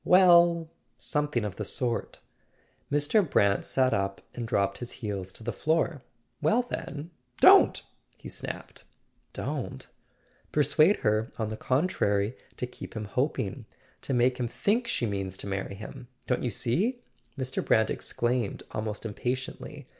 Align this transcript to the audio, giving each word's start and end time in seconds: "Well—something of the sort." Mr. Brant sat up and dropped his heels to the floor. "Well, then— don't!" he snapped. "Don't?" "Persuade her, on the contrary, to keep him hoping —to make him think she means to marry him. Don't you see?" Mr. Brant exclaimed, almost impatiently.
"Well—something 0.03 1.45
of 1.45 1.57
the 1.57 1.63
sort." 1.63 2.21
Mr. 2.91 3.21
Brant 3.29 3.63
sat 3.63 3.93
up 3.93 4.19
and 4.33 4.47
dropped 4.47 4.79
his 4.79 4.93
heels 4.93 5.31
to 5.33 5.43
the 5.43 5.53
floor. 5.53 6.01
"Well, 6.41 6.63
then— 6.63 7.11
don't!" 7.39 7.83
he 8.17 8.27
snapped. 8.27 8.83
"Don't?" 9.33 9.85
"Persuade 10.51 11.01
her, 11.01 11.31
on 11.37 11.49
the 11.51 11.55
contrary, 11.55 12.35
to 12.57 12.65
keep 12.65 12.95
him 12.95 13.05
hoping 13.05 13.67
—to 14.01 14.13
make 14.15 14.37
him 14.39 14.47
think 14.47 14.87
she 14.87 15.05
means 15.05 15.37
to 15.37 15.45
marry 15.45 15.75
him. 15.75 16.07
Don't 16.25 16.41
you 16.41 16.49
see?" 16.49 17.03
Mr. 17.37 17.63
Brant 17.63 17.91
exclaimed, 17.91 18.63
almost 18.71 19.05
impatiently. 19.05 19.85